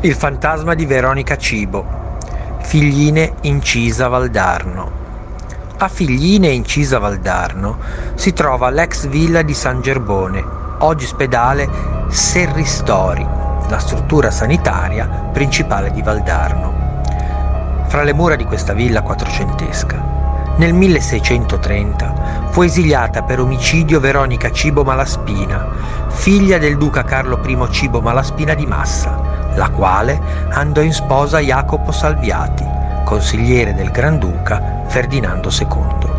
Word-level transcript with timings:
Il 0.00 0.14
fantasma 0.14 0.74
di 0.74 0.84
Veronica 0.84 1.36
Cibo. 1.36 1.84
Figline 2.60 3.32
Incisa 3.42 4.08
Valdarno. 4.08 4.90
A 5.78 5.88
Figline 5.88 6.48
Incisa 6.48 6.98
Valdarno 6.98 7.78
si 8.14 8.34
trova 8.34 8.68
l'ex 8.68 9.06
villa 9.06 9.40
di 9.40 9.54
San 9.54 9.80
Gerbone, 9.80 10.44
oggi 10.80 11.04
ospedale 11.06 11.68
Serristori, 12.08 13.26
la 13.68 13.78
struttura 13.78 14.30
sanitaria 14.30 15.30
principale 15.32 15.90
di 15.90 16.02
Valdarno. 16.02 17.02
Fra 17.86 18.02
le 18.02 18.12
mura 18.12 18.36
di 18.36 18.44
questa 18.44 18.74
villa 18.74 19.00
quattrocentesca 19.00 20.16
nel 20.56 20.72
1630 20.72 22.48
fu 22.50 22.62
esiliata 22.62 23.22
per 23.22 23.40
omicidio 23.40 24.00
Veronica 24.00 24.50
Cibo 24.50 24.84
Malaspina, 24.84 25.68
figlia 26.08 26.56
del 26.56 26.78
duca 26.78 27.04
Carlo 27.04 27.38
I 27.44 27.68
Cibo 27.70 28.00
Malaspina 28.00 28.54
di 28.54 28.64
Massa, 28.64 29.35
la 29.56 29.70
quale 29.70 30.20
andò 30.50 30.80
in 30.80 30.92
sposa 30.92 31.40
Jacopo 31.40 31.90
Salviati, 31.90 32.64
consigliere 33.04 33.74
del 33.74 33.90
Granduca 33.90 34.84
Ferdinando 34.86 35.50
II. 35.50 36.14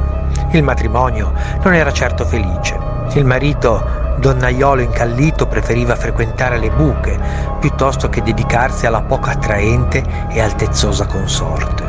Il 0.52 0.64
matrimonio 0.64 1.34
non 1.64 1.74
era 1.74 1.92
certo 1.92 2.26
felice. 2.26 2.78
Il 3.14 3.26
marito, 3.26 4.16
donnaiolo 4.20 4.82
incallito, 4.82 5.48
preferiva 5.48 5.96
frequentare 5.96 6.58
le 6.58 6.70
buche 6.70 7.18
piuttosto 7.60 8.10
che 8.10 8.22
dedicarsi 8.22 8.86
alla 8.86 9.02
poco 9.02 9.30
attraente 9.30 10.04
e 10.30 10.42
altezzosa 10.42 11.06
consorte. 11.06 11.84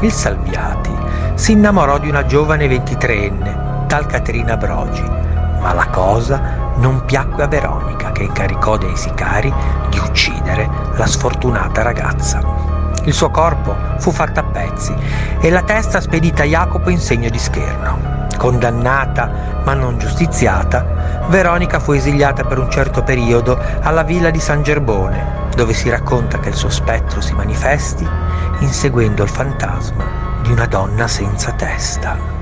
Il 0.00 0.12
Salviati 0.12 0.96
si 1.34 1.52
innamorò 1.52 1.98
di 1.98 2.08
una 2.08 2.24
giovane 2.24 2.68
ventitreenne, 2.68 3.84
tal 3.86 4.06
Caterina 4.06 4.56
Brogi, 4.56 5.04
ma 5.60 5.72
la 5.72 5.86
cosa 5.88 6.69
non 6.80 7.04
piacque 7.04 7.44
a 7.44 7.46
Veronica 7.46 8.10
che 8.10 8.24
incaricò 8.24 8.76
dei 8.76 8.96
sicari 8.96 9.52
di 9.88 9.98
uccidere 9.98 10.68
la 10.96 11.06
sfortunata 11.06 11.82
ragazza. 11.82 12.40
Il 13.04 13.12
suo 13.14 13.30
corpo 13.30 13.76
fu 13.98 14.10
fatto 14.10 14.40
a 14.40 14.44
pezzi 14.44 14.94
e 15.40 15.50
la 15.50 15.62
testa 15.62 16.00
spedita 16.00 16.42
a 16.42 16.46
Jacopo 16.46 16.90
in 16.90 16.98
segno 16.98 17.30
di 17.30 17.38
scherno. 17.38 18.18
Condannata 18.36 19.60
ma 19.64 19.74
non 19.74 19.98
giustiziata, 19.98 21.26
Veronica 21.28 21.78
fu 21.78 21.92
esiliata 21.92 22.44
per 22.44 22.58
un 22.58 22.70
certo 22.70 23.02
periodo 23.02 23.58
alla 23.82 24.02
villa 24.02 24.30
di 24.30 24.40
San 24.40 24.62
Gerbone, 24.62 25.48
dove 25.54 25.74
si 25.74 25.90
racconta 25.90 26.38
che 26.38 26.48
il 26.48 26.54
suo 26.54 26.70
spettro 26.70 27.20
si 27.20 27.34
manifesti 27.34 28.08
inseguendo 28.60 29.22
il 29.22 29.28
fantasma 29.28 30.38
di 30.42 30.52
una 30.52 30.66
donna 30.66 31.06
senza 31.06 31.52
testa. 31.52 32.39